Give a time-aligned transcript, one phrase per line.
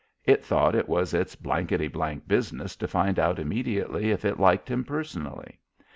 [0.25, 4.67] It thought it was its blankety blank business to find out immediately if it liked
[4.67, 5.59] him personally.